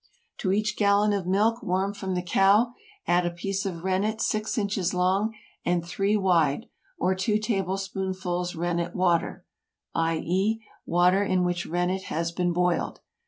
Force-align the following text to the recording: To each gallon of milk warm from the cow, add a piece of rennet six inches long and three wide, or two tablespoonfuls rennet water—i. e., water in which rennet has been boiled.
To 0.39 0.51
each 0.51 0.77
gallon 0.77 1.13
of 1.13 1.27
milk 1.27 1.61
warm 1.61 1.93
from 1.93 2.15
the 2.15 2.23
cow, 2.23 2.73
add 3.05 3.23
a 3.23 3.29
piece 3.29 3.67
of 3.67 3.83
rennet 3.83 4.19
six 4.19 4.57
inches 4.57 4.95
long 4.95 5.31
and 5.63 5.85
three 5.85 6.17
wide, 6.17 6.65
or 6.97 7.13
two 7.13 7.37
tablespoonfuls 7.37 8.55
rennet 8.55 8.95
water—i. 8.95 10.17
e., 10.25 10.63
water 10.87 11.21
in 11.23 11.43
which 11.43 11.67
rennet 11.67 12.05
has 12.05 12.31
been 12.31 12.51
boiled. 12.51 13.01